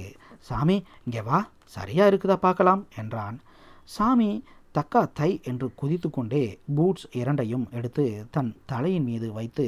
சாமி 0.48 0.76
இங்கே 1.04 1.22
வா 1.28 1.38
சரியா 1.74 2.04
இருக்குதா 2.06 2.36
பார்க்கலாம் 2.36 2.82
என்றான். 2.96 3.36
சாமி 3.84 4.30
தக்கா 4.74 5.02
தை 5.18 5.28
என்று 5.50 5.66
குதித்து 5.74 6.08
கொண்டே 6.10 6.42
பூட்ஸ் 6.76 7.06
இரண்டையும் 7.20 7.66
எடுத்து 7.70 8.04
தன் 8.30 8.50
தலையின் 8.66 9.04
மீது 9.04 9.28
வைத்து 9.32 9.66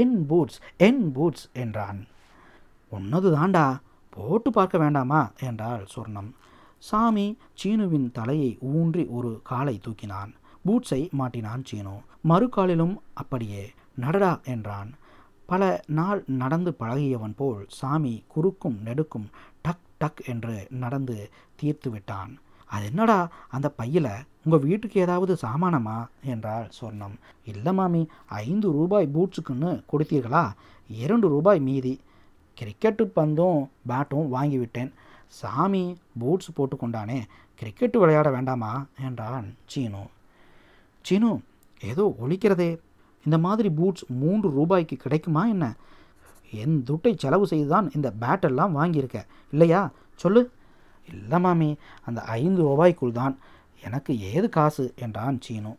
என் 0.00 0.16
பூட்ஸ் 0.26 0.58
என் 0.86 1.02
பூட்ஸ் 1.12 1.46
என்றான். 1.52 2.00
உன்னது 2.92 3.28
தாண்டா 3.36 3.64
போட்டு 4.10 4.50
பார்க்க 4.50 4.78
வேண்டாமா? 4.78 5.20
என்றாள் 5.48 5.84
சொர்ணம். 5.94 6.30
சாமி 6.78 7.26
சீனுவின் 7.60 8.08
தலையை 8.12 8.50
ஊன்றி 8.60 9.04
ஒரு 9.06 9.40
காலை 9.42 9.76
தூக்கினான். 9.86 10.32
பூட்ஸை 10.66 11.00
மாட்டினான் 11.18 11.64
சீனு. 11.70 11.96
மறுகாலிலும் 12.28 12.96
அப்படியே 13.14 13.64
நடடா 13.96 14.32
என்றான். 14.44 14.90
பல 15.50 15.62
நாள் 15.98 16.20
நடந்து 16.42 16.70
பழகியவன் 16.80 17.36
போல் 17.36 17.62
சாமி 17.78 18.12
குறுக்கும் 18.32 18.78
நெடுக்கும் 18.84 19.26
டக் 19.64 19.86
டக் 20.00 20.20
என்று 20.26 20.54
நடந்து 20.82 21.16
தீர்த்து 21.56 21.88
விட்டான். 21.90 22.32
அது 22.66 22.84
என்னடா 22.86 23.16
அந்த 23.48 23.68
பையில 23.78 24.08
உங்கள் 24.44 24.66
வீட்டுக்கு 24.68 25.00
ஏதாவது 25.00 25.32
சாமானமா? 25.42 25.96
என்றாள் 26.24 26.68
சொர்ணம். 26.80 27.16
இல்லை 27.44 27.72
மாமி 27.72 28.02
ஐந்து 28.42 28.68
ரூபாய் 28.72 29.10
பூட்ஸுக்குன்னு 29.14 29.70
கொடுத்தீர்களா? 29.92 30.44
இரண்டு 30.88 31.28
ரூபாய் 31.28 31.60
மீதி. 31.60 31.94
கிரிக்கெட்டு 32.58 33.04
பந்தும் 33.16 33.60
பேட்டும் 33.88 34.30
வாங்கிவிட்டேன் 34.34 34.90
சாமி 35.40 35.82
பூட்ஸ் 36.20 36.54
போட்டுக்கொண்டானே 36.56 37.18
கிரிக்கெட்டு 37.60 37.98
விளையாட 37.98 38.30
வேண்டாமா? 38.30 38.72
என்றான் 39.04 39.48
சீனு. 39.66 40.04
சீனு 41.02 41.32
ஏதோ 41.80 42.04
ஒழிக்கிறதே 42.22 42.70
இந்த 43.24 43.38
மாதிரி 43.38 43.70
பூட்ஸ் 43.70 44.04
மூன்று 44.06 44.50
ரூபாய்க்கு 44.50 44.96
கிடைக்குமா 44.96 45.46
என்ன? 45.46 45.74
என் 46.50 46.84
துட்டை 46.86 47.18
செலவு 47.18 47.46
செய்து 47.46 47.68
தான் 47.68 47.90
இந்த 47.94 48.12
பேட்டெல்லாம் 48.20 48.74
வாங்கியிருக்க 48.74 49.26
இல்லையா? 49.50 49.90
சொல்லு. 50.14 50.50
இல்லை 51.08 51.40
மாமி 51.40 51.76
அந்த 52.04 52.20
ஐந்து 52.20 52.62
ரூபாய்க்குள் 52.62 53.12
தான். 53.12 53.38
எனக்கு 53.84 54.20
ஏது 54.20 54.48
காசு? 54.48 54.94
என்றான் 54.98 55.40
சீனு. 55.40 55.76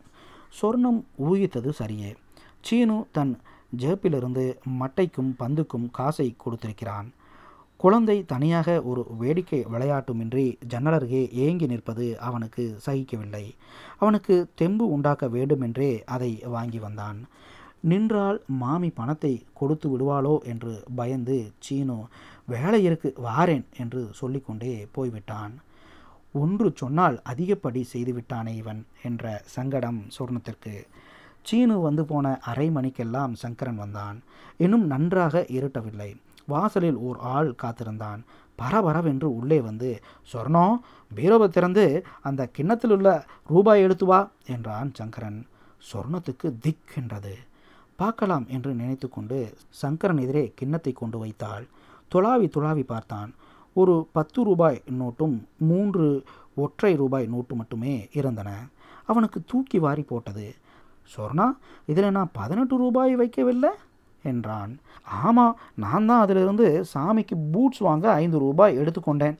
சொர்ணம் 0.62 1.04
ஊகித்தது 1.24 1.72
சரியே. 1.78 2.14
சீனு 2.60 3.06
தன் 3.10 3.38
ஜேப்பிலிருந்து 3.76 4.58
மட்டைக்கும் 4.80 5.34
பந்துக்கும் 5.38 5.90
காசை 5.90 6.34
கொடுத்திருக்கிறான். 6.36 7.12
குழந்தை 7.82 8.16
தனியாக 8.32 8.68
ஒரு 8.90 9.02
வேடிக்கை 9.20 9.58
விளையாட்டுமின்றி 9.72 10.44
ஜன்னலருகே 10.72 11.22
ஏங்கி 11.44 11.66
நிற்பது 11.66 12.06
அவனுக்கு 12.28 12.64
சகிக்கவில்லை. 12.86 13.44
அவனுக்கு 14.02 14.34
தெம்பு 14.60 14.84
உண்டாக்க 14.96 15.26
வேண்டுமென்றே 15.36 15.90
அதை 16.14 16.30
வாங்கி 16.54 16.80
வந்தான். 16.86 17.18
நின்றால் 17.90 18.38
மாமி 18.62 18.90
பணத்தை 18.98 19.32
கொடுத்து 19.60 19.86
விடுவாளோ 19.92 20.34
என்று 20.52 20.72
பயந்து 20.98 21.38
சீனு 21.58 21.98
வேலை 22.52 22.80
இருக்கு 22.88 23.10
வாரேன் 23.28 23.66
என்று 23.82 24.02
சொல்லிக்கொண்டே 24.20 24.74
போய்விட்டான். 24.96 25.54
ஒன்று 26.42 26.68
சொன்னால் 26.80 27.16
அதிகப்படி 27.30 27.80
செய்துவிட்டானே 27.92 28.52
இவன் 28.62 28.82
என்ற 29.08 29.32
சங்கடம் 29.56 30.00
சொர்ணத்திற்கு. 30.16 30.74
சீனு 31.48 31.76
வந்து 31.80 32.04
போன 32.04 32.26
அரை 32.50 32.68
மணிக்கெல்லாம் 32.70 33.32
சங்கரன் 33.42 33.80
வந்தான். 33.84 34.18
இன்னும் 34.64 34.86
நன்றாக 34.86 35.44
இருட்டவில்லை. 35.56 36.10
வாசலில் 36.46 36.96
ஓர் 36.96 37.18
ஆள் 37.18 37.54
காத்திருந்தான். 37.54 38.24
பரபரவென்று 38.58 39.24
உள்ளே 39.24 39.60
வந்து 39.60 40.00
சொர்ணம் 40.32 40.76
பீரோவை 41.16 41.48
திறந்து 41.48 42.04
அந்த 42.22 42.46
கிண்ணத்தில் 42.46 42.90
உள்ள 42.90 43.26
ரூபாய் 43.46 43.82
எடுத்து 43.82 44.06
வா 44.06 44.30
என்றான் 44.46 44.90
சங்கரன். 44.94 45.46
சொர்ணத்துக்கு 45.92 46.58
திக் 46.60 46.92
என்றது. 46.96 47.36
பார்க்கலாம் 47.96 48.46
என்று 48.48 48.74
நினைத்து 48.74 49.08
கொண்டு 49.08 49.54
சங்கரன் 49.68 50.18
எதிரே 50.18 50.52
கிண்ணத்தை 50.54 50.92
கொண்டு 50.92 51.18
வைத்தாள். 51.18 51.66
துளாவி 52.14 52.46
துளாவி 52.56 52.82
பார்த்தான். 52.82 53.34
ஒரு 53.74 54.08
பத்து 54.12 54.44
ரூபாய் 54.44 54.82
நோட்டும் 55.00 55.44
மூன்று 55.56 56.24
ஒற்றை 56.54 56.96
ரூபாய் 56.96 57.26
நோட்டு 57.26 57.54
மட்டுமே 57.54 58.08
இருந்தன. 58.12 58.50
அவனுக்கு 59.06 59.42
தூக்கி 59.46 59.78
வாரி 59.78 60.02
போட்டது. 60.02 60.54
சொர்ணா 61.16 61.56
இதில் 61.86 62.10
நான் 62.10 62.30
பதினெட்டு 62.32 62.76
ரூபாய் 62.76 63.16
வைக்கவில்லை? 63.16 63.70
என்றான். 64.22 64.78
ஆமாம் 65.22 65.56
நான் 65.74 66.06
தான் 66.06 66.20
அதிலிருந்து 66.20 66.84
சாமிக்கு 66.94 67.36
பூட்ஸ் 67.52 67.78
வாங்க 67.78 68.12
ஐந்து 68.12 68.38
ரூபாய் 68.38 68.78
எடுத்துக்கொண்டேன் 68.78 69.38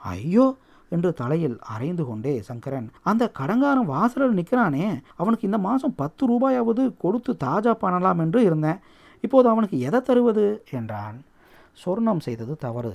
ஐயோ 0.00 0.46
என்று 0.88 1.14
தலையில் 1.14 1.58
அரைந்து 1.74 2.04
கொண்டே 2.04 2.40
சங்கரன். 2.40 2.90
அந்த 3.02 3.32
கடங்காரன் 3.38 3.90
வாசலில் 3.92 4.38
நிற்கிறானே 4.38 4.86
அவனுக்கு 5.16 5.46
இந்த 5.46 5.58
மாதம் 5.58 5.94
பத்து 5.94 6.22
ரூபாயாவது 6.26 6.96
கொடுத்து 6.96 7.36
தாஜா 7.44 7.72
பண்ணலாம் 7.74 8.18
என்று 8.18 8.42
இருந்தேன். 8.42 8.80
இப்போது 9.20 9.48
அவனுக்கு 9.48 9.80
எதை 9.80 10.00
தருவது? 10.00 10.64
என்றான். 10.70 11.18
சொர்ணம் 11.84 12.20
செய்தது 12.20 12.56
தவறு. 12.56 12.94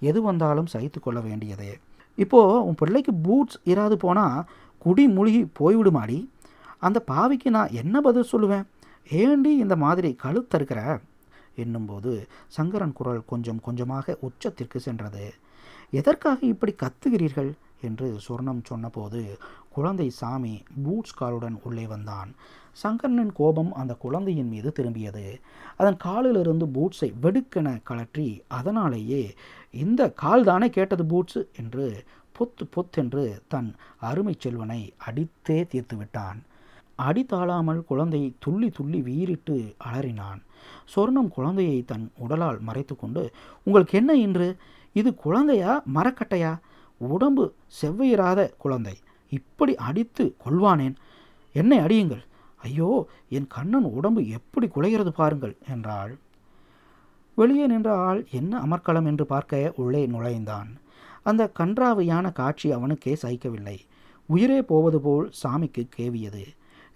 எது 0.00 0.22
வந்தாலும் 0.22 0.70
சகித்து 0.72 1.00
கொள்ள 1.00 1.20
வேண்டியதே. 1.20 1.78
இப்போது 2.14 2.64
உன் 2.64 2.74
பிள்ளைக்கு 2.74 3.12
பூட்ஸ் 3.12 3.58
இராது 3.64 3.92
போனால் 3.92 4.44
குடி 4.78 5.08
மூழ்கி 5.08 5.50
போய்விடுமாடி? 5.60 6.28
அந்த 6.78 7.04
பாவிக்கு 7.10 7.48
நான் 7.50 7.72
என்ன 7.72 8.00
பதில் 8.00 8.30
சொல்லுவேன்? 8.32 8.66
ஏண்டி 9.10 9.56
இந்த 9.56 9.76
மாதிரி 9.76 10.16
கழுத்தறுக்கிற? 10.22 11.00
என்னும்போது 11.54 12.26
சங்கரன் 12.48 12.92
குரல் 12.92 13.24
கொஞ்சம் 13.24 13.60
கொஞ்சமாக 13.60 14.18
உச்சத்திற்கு 14.22 14.76
சென்றது. 14.76 15.34
எதற்காக 15.90 16.46
இப்படி 16.46 16.74
கத்துகிறீர்கள்? 16.74 17.52
என்று 17.82 18.18
சொர்ணம் 18.28 18.64
சொன்னபோது 18.64 19.38
குழந்தை 19.72 20.10
சாமி 20.10 20.62
பூட்ஸ் 20.84 21.14
காலுடன் 21.14 21.58
உள்ளே 21.62 21.86
வந்தான். 21.86 22.34
சங்கரனின் 22.72 23.32
கோபம் 23.32 23.72
அந்த 23.72 23.94
குழந்தையின் 23.94 24.48
மீது 24.48 24.72
திரும்பியது. 24.78 25.40
அதன் 25.76 25.96
காலிலிருந்து 25.96 26.66
பூட்ஸை 26.66 27.14
வெடுக்கென 27.22 27.78
கழற்றி 27.82 28.42
அதனாலேயே 28.48 29.34
இந்த 29.70 30.10
கால் 30.10 30.44
தானே 30.44 30.70
கேட்டது 30.70 31.04
பூட்ஸு? 31.04 31.46
என்று 31.56 32.04
பொத்து 32.38 32.64
பொத்தென்று 32.70 33.42
தன் 33.48 33.74
அருமை 34.00 34.34
செல்வனை 34.38 34.92
அடித்தே 35.06 35.66
தீர்த்து 35.66 35.96
விட்டான் 35.96 36.42
அடி 37.06 37.22
தாழாமல் 37.24 37.80
குழந்தை 37.84 38.20
துள்ளி 38.38 38.68
துள்ளி 38.70 39.00
வீறிட்டு 39.00 39.56
அலறினான். 39.88 40.40
சொர்ணம் 40.94 41.28
குழந்தையை 41.28 41.82
தன் 41.82 42.06
உடலால் 42.18 42.58
மறைத்து 42.60 42.94
கொண்டு 42.96 43.22
உங்களுக்கு 43.66 43.98
என்ன 43.98 44.12
இன்று? 44.14 44.48
இது 44.92 45.10
குழந்தையா? 45.14 45.72
மரக்கட்டையா? 45.94 46.52
உடம்பு 47.00 47.44
செவ்வையிராத 47.80 48.40
குழந்தை. 48.58 48.96
இப்படி 49.32 49.74
அடித்து 49.88 50.24
கொள்வானேன் 50.44 50.96
என்னை 51.54 51.78
அடியுங்கள். 51.78 52.24
ஐயோ 52.60 52.90
என் 53.28 53.46
கண்ணன் 53.46 53.88
உடம்பு 53.98 54.22
எப்படி 54.28 54.66
குலைகிறது 54.66 55.08
பாருங்கள் 55.08 55.54
என்றாள். 55.68 56.12
வெளியே 57.34 57.66
நின்ற 57.66 57.90
ஆள் 58.06 58.20
என்ன 58.30 58.52
அமர்க்களம் 58.66 59.04
என்று 59.04 59.26
பார்க்க 59.26 59.72
உள்ளே 59.76 60.06
நுழைந்தான். 60.06 60.70
அந்த 61.22 61.42
கன்றாவையான 61.58 62.32
காட்சி 62.32 62.68
அவனுக்கே 62.72 63.14
சகிக்கவில்லை. 63.22 63.78
உயிரே 64.28 64.62
போவது 64.62 65.00
போல் 65.00 65.26
சாமிக்கு 65.42 65.82
கேவியது. 65.96 66.44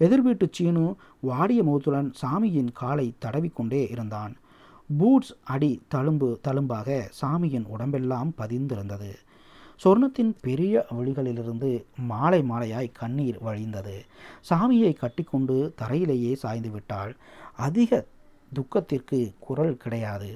எதிர்வீட்டு 0.02 0.46
சீனு 0.52 0.84
வாடிய 1.20 1.60
முகத்துடன் 1.62 2.08
சாமியின் 2.22 2.70
காலை 2.72 3.06
தடவிக்கொண்டே 3.24 3.82
இருந்தான். 3.90 4.32
பூட்ஸ் 4.98 5.34
அடி 5.44 5.70
தழும்பு 5.94 6.28
தழும்பாக 6.48 6.88
சாமியின் 7.22 7.66
உடம்பெல்லாம் 7.66 8.32
பதிந்திருந்தது. 8.38 9.10
சொர்ணத்தின் 9.84 10.32
பெரிய 10.40 10.86
வழிகளிலிருந்து 10.94 11.70
மாலை 12.10 12.40
மாலையாய் 12.50 12.92
கண்ணீர் 12.92 13.38
வழிந்தது. 13.44 13.96
சாமியை 14.50 14.92
கட்டிக்கொண்டு 14.94 15.56
தரையிலேயே 15.76 16.32
சாய்ந்து 16.34 16.70
விட்டாள். 16.70 17.12
அதிக 17.56 18.04
துக்கத்திற்கு 18.52 19.20
குரல் 19.38 19.76
கிடையாது. 19.76 20.30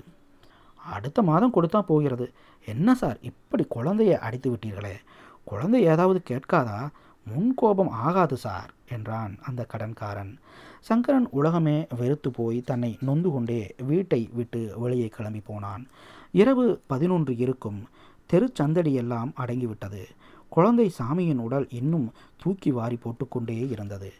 அடுத்த 0.94 1.22
மாதம் 1.22 1.54
கொடுத்தா 1.54 1.80
போகிறது. 1.80 2.26
என்ன 2.66 2.94
சார் 2.94 3.18
இப்படி 3.20 3.64
குழந்தைய 3.76 4.12
அடித்து 4.26 4.50
விட்டீர்களே? 4.50 4.96
குழந்தை 5.44 5.80
ஏதாவது 5.82 6.20
கேட்காதா? 6.30 6.80
முன்கோபம் 7.30 7.88
ஆகாது 7.88 8.36
சார் 8.36 8.70
என்றான் 8.90 9.38
அந்த 9.42 9.66
கடன்காரன். 9.72 10.32
சங்கரன் 10.80 11.28
உலகமே 11.30 11.86
வெறுத்து 11.98 12.30
போய் 12.30 12.58
தன்னை 12.60 12.98
நொந்து 13.00 13.30
கொண்டே 13.30 13.74
வீட்டை 13.86 14.30
விட்டு 14.32 14.72
வெளியே 14.76 15.08
கிளம்பி 15.08 15.40
போனான். 15.40 15.86
இரவு 16.32 16.66
பதினொன்று 16.86 17.36
இருக்கும். 17.36 17.80
தெருச்சந்தடியெல்லாம் 18.32 19.32
அடங்கிவிட்டது 19.36 20.04
குழந்தை 20.48 20.92
சாமியின் 20.98 21.42
உடல் 21.46 21.66
இன்னும் 21.70 22.12
தூக்கி 22.42 22.70
வாரி 22.70 22.96
போட்டுக்கொண்டே 22.96 23.68
இருந்தது. 23.68 24.12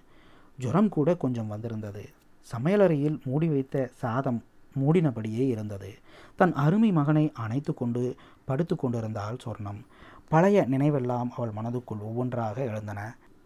ஜுரம் 0.58 0.88
கூட 0.88 1.14
கொஞ்சம் 1.14 1.46
வந்திருந்தது. 1.46 2.04
சமையலறையில் 2.52 3.18
மூடி 3.24 3.48
வைத்த 3.48 3.90
சாதம் 3.94 4.44
மூடினபடியே 4.80 5.44
இருந்தது. 5.46 5.90
தன் 6.36 6.54
அருமை 6.54 6.92
மகனை 6.92 7.32
அணைத்து 7.34 7.74
கொண்டு 7.74 8.02
படுத்து 8.44 8.76
கொண்டிருந்தாள் 8.76 9.36
சொர்ணம். 9.44 9.80
பழைய 10.28 10.66
நினைவெல்லாம் 10.70 11.28
அவள் 11.36 11.52
மனதுக்குள் 11.58 12.00
ஒவ்வொன்றாக 12.00 12.56
எழுந்தன. 12.64 13.00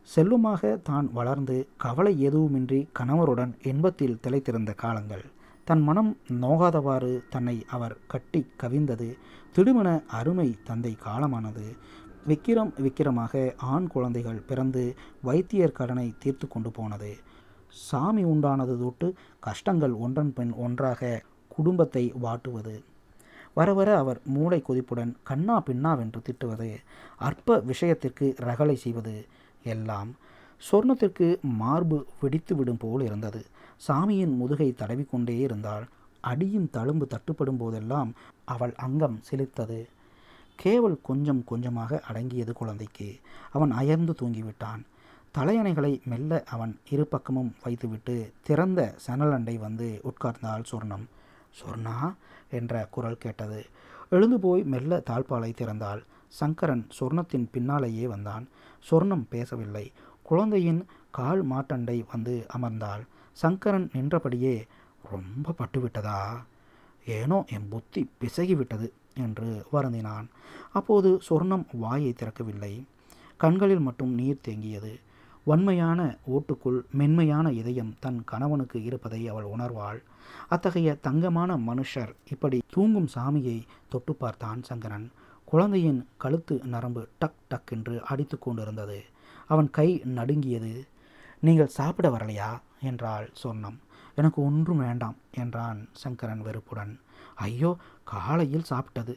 செல்லுமாக 0.08 0.78
தான் 0.82 1.08
வளர்ந்து 1.12 1.56
கவலை 1.76 2.12
எதுவுமின்றி 2.28 2.78
கணவருடன் 2.98 3.52
இன்பத்தில் 3.62 4.20
திளைத்திருந்த 4.22 4.74
காலங்கள். 4.74 5.24
தன் 5.64 5.82
மனம் 5.82 6.16
நோகாதவாறு 6.42 7.12
தன்னை 7.28 7.56
அவர் 7.66 7.96
கட்டி 8.06 8.40
கவிந்தது. 8.62 9.08
திடுமண 9.56 9.88
அருமை 10.06 10.48
தந்தை 10.64 10.96
காலமானது. 11.06 11.66
விக்கிரம் 12.26 12.72
விக்கிரமாக 12.76 13.54
ஆண் 13.56 13.86
குழந்தைகள் 13.86 14.40
பிறந்து 14.40 14.94
வைத்தியர் 15.22 15.72
கடனை 15.72 16.14
தீர்த்து 16.18 16.48
கொண்டு 16.48 16.70
போனது. 16.70 17.12
சாமி 17.86 18.24
உண்டானது 18.24 18.74
தொட்டு 18.78 19.08
கஷ்டங்கள் 19.40 19.92
ஒன்றன் 19.92 20.32
பின் 20.32 20.52
ஒன்றாக 20.54 21.22
குடும்பத்தை 21.48 22.12
வாட்டுவது 22.22 22.74
வர 23.54 23.72
வர 23.72 23.98
அவர் 23.98 24.18
மூளை 24.24 24.62
கொதிப்புடன் 24.68 25.14
கண்ணா 25.22 25.62
பின்னாவென்று 25.66 26.20
திட்டுவது 26.22 26.76
அற்ப 27.18 27.58
விஷயத்திற்கு 27.58 28.34
ரகளை 28.38 28.76
செய்வது 28.76 29.26
எல்லாம் 29.64 30.10
சொர்ணத்திற்கு 30.72 31.40
மார்பு 31.40 32.06
வெடித்து 32.20 32.56
விடும் 32.56 32.76
போல் 32.76 33.02
இருந்தது. 33.02 33.46
சாமியின் 33.88 34.36
முதுகை 34.36 34.74
தடவிக்கொண்டே 34.78 35.38
இருந்தாள். 35.38 35.84
அடியின் 36.20 36.70
தழும்பு 36.72 37.06
தட்டுப்படும் 37.08 37.58
போதெல்லாம் 37.58 38.12
அவள் 38.44 38.74
அங்கம் 38.76 39.20
சிலிர்த்தது. 39.30 39.86
கேவல் 40.62 40.96
கொஞ்சம் 41.02 41.44
கொஞ்சமாக 41.44 42.00
அடங்கியது 42.08 42.52
குழந்தைக்கு. 42.52 43.08
அவன் 43.52 43.70
அயர்ந்து 43.70 44.14
தூங்கிவிட்டான். 44.22 44.82
தலையணைகளை 45.38 46.04
மெல்ல 46.04 46.42
அவன் 46.46 46.78
இரு 46.90 47.06
பக்கமும் 47.06 47.54
வைத்துவிட்டு 47.62 48.32
திறந்த 48.42 48.94
சணலண்டை 49.06 49.58
வந்து 49.58 50.00
உட்கார்ந்தாள் 50.04 50.64
சொர்ணம். 50.70 51.06
சொர்ணா 51.58 52.14
என்ற 52.50 52.88
குரல் 52.90 53.18
கேட்டது. 53.18 53.66
எழுந்து 54.10 54.40
போய் 54.40 54.62
மெல்ல 54.62 55.02
தாழ்பாலை 55.10 55.52
திறந்தாள். 55.52 56.02
சங்கரன் 56.28 56.86
சொர்ணத்தின் 57.00 57.48
பின்னாலேயே 57.52 58.06
வந்தான். 58.06 58.48
சொர்ணம் 58.90 59.24
பேசவில்லை. 59.28 59.92
குழந்தையின் 60.22 60.86
கால் 61.10 61.46
மாட்டண்டை 61.46 62.04
வந்து 62.12 62.46
அமர்ந்தாள். 62.58 63.06
சங்கரன் 63.32 63.90
நின்றபடியே 63.92 64.66
ரொம்ப 65.10 65.54
பட்டுவிட்டதா? 65.58 66.44
ஏனோ 67.06 67.44
என் 67.48 67.68
புத்தி 67.68 68.10
பிசகிவிட்டது 68.20 68.90
என்று 69.16 69.66
வருந்தினான். 69.72 70.26
அப்போது 70.72 71.20
சொர்ணம் 71.28 71.66
வாயை 71.72 72.14
திறக்கவில்லை. 72.18 72.84
கண்களில் 73.36 73.80
மட்டும் 73.80 74.14
நீர் 74.14 74.40
தேங்கியது. 74.48 75.00
வன்மையான 75.44 76.16
ஓட்டுக்குள் 76.30 76.80
மென்மையான 76.90 77.52
இதயம் 77.52 77.94
தன் 78.00 78.24
கணவனுக்கு 78.24 78.84
இருப்பதை 78.84 79.28
அவள் 79.28 79.44
உணர்வாள். 79.44 80.00
அத்தகைய 80.48 80.98
தங்கமான 81.02 81.56
மனுஷர் 81.56 82.12
இப்படி 82.30 82.58
தூங்கும் 82.72 83.08
சாமியை 83.14 83.58
தொட்டு 83.88 84.14
பார்த்தான் 84.14 84.62
சங்கரன். 84.62 85.10
குழந்தையின் 85.44 86.00
கழுத்து 86.18 86.60
நரம்பு 86.64 87.08
டக் 87.18 87.40
டக் 87.48 87.70
என்று 87.70 87.94
அடித்து 88.04 88.38
கொண்டிருந்தது. 88.38 88.98
அவன் 89.46 89.70
கை 89.70 90.02
நடுங்கியது. 90.04 90.86
நீங்கள் 91.40 91.74
சாப்பிட 91.78 92.08
வரலையா? 92.08 92.50
என்றாள் 92.82 93.26
சொர்ணம். 93.42 93.78
எனக்கு 94.14 94.44
ஒன்றும் 94.44 94.78
வேண்டாம் 94.78 95.16
என்றான் 95.34 95.88
சங்கரன் 95.92 96.42
வெறுப்புடன். 96.42 97.00
ஐயோ 97.34 97.76
காலையில் 98.04 98.68
சாப்பிட்டது. 98.70 99.14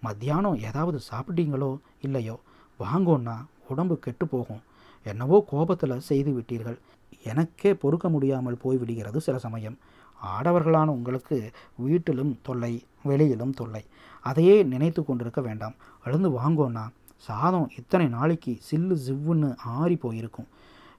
மத்தியானம் 0.00 0.58
ஏதாவது 0.58 0.98
சாப்பிட்டீங்களோ 1.10 1.78
இல்லையோ 2.00 2.36
வாங்கோன்னா 2.80 3.36
உடம்பு 3.68 3.98
கெட்டு 3.98 4.26
போகும். 4.26 4.62
என்னவோ 5.04 5.44
கோபத்தில் 5.50 6.00
செய்து 6.00 6.30
விட்டீர்கள். 6.32 6.78
எனக்கே 7.22 7.74
பொறுக்க 7.74 8.08
முடியாமல் 8.08 8.60
போய்விடுகிறது 8.64 9.16
சில 9.16 9.38
சமயம். 9.38 9.78
ஆடவர்களான 10.22 10.84
உங்களுக்கு 10.84 11.52
வீட்டிலும் 11.76 12.38
தொல்லை 12.42 12.86
வெளியிலும் 13.02 13.54
தொல்லை. 13.54 13.86
அதையே 14.20 14.62
நினைத்து 14.62 15.04
கொண்டிருக்க 15.04 15.40
வேண்டாம். 15.40 15.74
எழுந்து 16.04 16.30
வாங்கோன்னா 16.30 16.88
சாதம் 17.16 17.70
இத்தனை 17.76 18.08
நாளைக்கு 18.08 18.60
சில்லு 18.70 18.96
சிவ்வுன்னு 19.06 19.56
ஆறி 19.58 19.96
போயிருக்கும். 19.96 20.48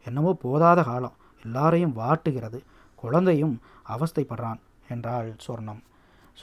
என்னவோ 0.03 0.37
போதாத 0.43 0.83
காலம். 0.83 1.13
எல்லாரையும் 1.43 1.95
வாட்டுகிறது. 1.95 2.59
குழந்தையும் 2.95 3.59
அவஸ்தைப்படுறான் 3.89 4.59
என்றாள் 4.89 5.35
சொர்ணம். 5.47 5.83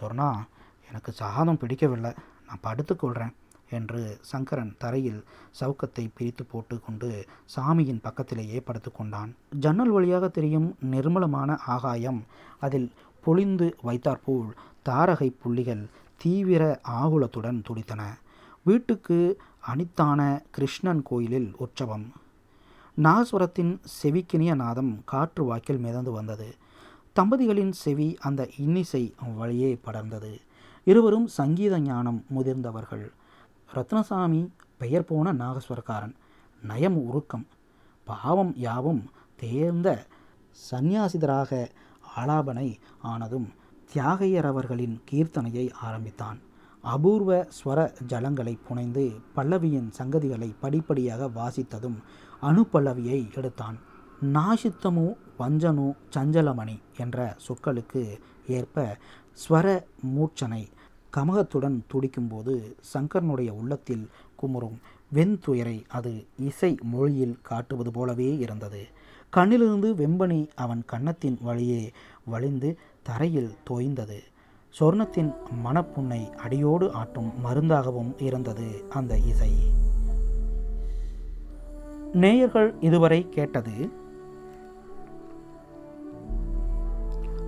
சொர்ணா 0.00 0.44
எனக்கு 0.88 1.12
சாதம் 1.12 1.58
பிடிக்கவில்லை. 1.58 2.12
நான் 2.46 2.62
படுத்துக்கொள்கிறேன் 2.62 3.34
என்று 3.70 4.18
சங்கரன் 4.20 4.76
தரையில் 4.78 5.24
சவுக்கத்தை 5.60 6.04
பிரித்து 6.14 6.44
போட்டு 6.44 6.80
கொண்டு 6.80 7.24
சாமியின் 7.56 8.02
பக்கத்திலேயே 8.02 8.62
படுத்துக்கொண்டான் 8.66 9.30
ஜன்னல் 9.60 9.90
வழியாக 9.90 10.28
தெரியும் 10.28 10.76
நிர்மலமான 10.90 11.56
ஆகாயம். 11.56 12.24
அதில் 12.60 12.90
பொழிந்து 13.24 13.76
வைத்தாற்போல் 13.82 14.50
தாரகை 14.88 15.28
புள்ளிகள் 15.42 15.84
தீவிர 16.16 16.80
ஆகுலத்துடன் 16.90 17.62
துடித்தன. 17.62 18.02
வீட்டுக்கு 18.62 19.38
அனித்தான 19.74 20.20
கிருஷ்ணன் 20.50 21.02
கோயிலில் 21.02 21.54
உற்சவம். 21.56 22.12
நாகஸ்வரத்தின் 22.98 23.78
செவிக்கினிய 24.02 24.54
நாதம் 24.54 25.02
காற்று 25.04 25.44
வாக்கில் 25.44 25.78
மிதந்து 25.78 26.12
வந்தது. 26.12 26.54
தம்பதிகளின் 27.16 27.70
செவி 27.70 28.16
அந்த 28.20 28.48
இன்னிசை 28.56 29.14
வழியே 29.36 29.78
படர்ந்தது. 29.84 30.38
இருவரும் 30.84 31.26
சங்கீத 31.26 31.80
ஞானம் 31.80 32.24
முதிர்ந்தவர்கள். 32.34 33.12
ரத்னசாமி 33.74 34.48
பெயர் 34.76 35.04
போன 35.04 35.32
நாகஸ்வரக்காரன். 35.32 36.14
நயம் 36.62 36.96
உருக்கம். 36.96 37.46
பாவம் 38.04 38.52
யாவும் 38.56 39.10
தேர்ந்த 39.36 40.06
சந்நியாசிதராக 40.70 41.68
ஆலாபனை 42.16 42.78
ஆனதும் 43.02 43.48
தியாகையர் 43.92 44.44
அவர்களின் 44.44 45.02
கீர்த்தனையை 45.10 45.72
ஆரம்பித்தான். 45.72 46.38
அபூர்வ 46.82 47.48
ஸ்வர 47.58 47.94
ஜலங்களை 48.08 48.58
புனைந்து 48.68 49.20
பல்லவியின் 49.34 49.92
சங்கதிகளை 49.98 50.54
படிப்படியாக 50.60 51.26
வாசித்ததும் 51.26 51.98
அணுப்பல்லவியை 52.42 53.34
எடுத்தான். 53.34 53.78
நாசித்தமோ 54.22 55.16
வஞ்சனோ 55.38 55.92
சஞ்சலமணி 56.16 56.76
என்ற 56.98 57.36
சொற்களுக்கு 57.46 58.18
ஏற்ப 58.48 58.96
ஸ்வர 59.32 59.84
மூர்ச்சனை 60.02 60.68
கமகத்துடன் 61.16 61.80
துடிக்கும்போது 61.92 62.72
சங்கரனுடைய 62.94 63.50
உள்ளத்தில் 63.50 64.08
குமுறும் 64.36 64.78
வெண்துயரை 65.14 65.84
அது 65.88 66.26
இசை 66.38 66.78
மொழியில் 66.82 67.38
காட்டுவது 67.42 67.90
போலவே 67.90 68.36
இருந்தது. 68.38 68.86
கண்ணிலிருந்து 69.36 69.94
வெம்பனி 69.94 70.48
அவன் 70.54 70.82
கன்னத்தின் 70.86 71.38
வழியே 71.42 71.92
வழிந்து 72.24 72.78
தரையில் 73.02 73.54
தோய்ந்தது. 73.70 74.18
சொர்ணத்தின் 74.80 75.34
மனப்புண்ணை 75.64 76.30
அடியோடு 76.30 76.92
ஆட்டும் 76.92 77.32
மருந்தாகவும் 77.44 78.22
இருந்தது 78.22 78.84
அந்த 78.88 79.18
இசை. 79.18 79.52
நேயர்கள் 82.12 82.74
இதுவரை 82.80 83.28
கேட்டது 83.28 83.90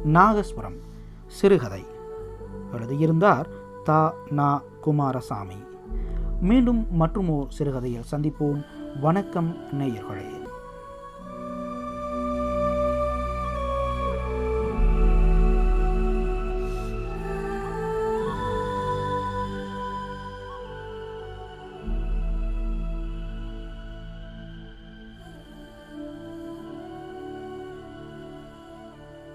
நாகஸ்வரம் 0.04 0.80
சிறுகதை. 1.26 1.96
எழுதியிருந்தார் 2.72 3.57
தா 3.88 4.12
நா 4.30 4.62
குமாரசாமி. 4.80 5.54
மீண்டும் 6.40 6.86
மற்றும் 6.90 7.28
ஓர் 7.28 7.46
சிறுகதையில் 7.48 8.04
சந்திப்போம். 8.10 8.64
வணக்கம் 9.00 9.56
நேயர்களே. 9.72 10.47